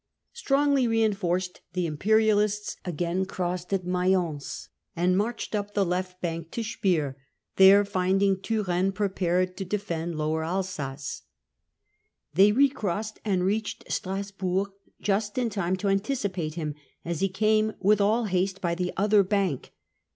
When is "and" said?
4.95-5.15, 13.23-13.43